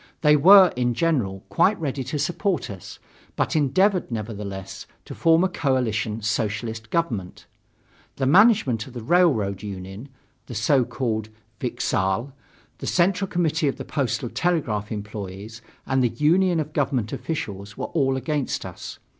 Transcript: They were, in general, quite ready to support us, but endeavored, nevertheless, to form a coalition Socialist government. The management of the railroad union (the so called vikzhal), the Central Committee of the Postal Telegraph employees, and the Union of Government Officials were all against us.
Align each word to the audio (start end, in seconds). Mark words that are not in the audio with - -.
They 0.21 0.35
were, 0.35 0.69
in 0.75 0.95
general, 0.95 1.43
quite 1.49 1.79
ready 1.79 2.03
to 2.05 2.17
support 2.17 2.71
us, 2.71 2.97
but 3.35 3.55
endeavored, 3.55 4.09
nevertheless, 4.09 4.87
to 5.05 5.13
form 5.13 5.43
a 5.43 5.47
coalition 5.47 6.23
Socialist 6.23 6.89
government. 6.89 7.45
The 8.15 8.25
management 8.25 8.87
of 8.87 8.93
the 8.93 9.03
railroad 9.03 9.61
union 9.61 10.09
(the 10.47 10.55
so 10.55 10.85
called 10.85 11.29
vikzhal), 11.59 12.31
the 12.79 12.87
Central 12.87 13.27
Committee 13.27 13.67
of 13.67 13.75
the 13.77 13.85
Postal 13.85 14.29
Telegraph 14.31 14.91
employees, 14.91 15.61
and 15.85 16.01
the 16.03 16.09
Union 16.09 16.59
of 16.59 16.73
Government 16.73 17.13
Officials 17.13 17.77
were 17.77 17.85
all 17.93 18.17
against 18.17 18.65
us. 18.65 18.97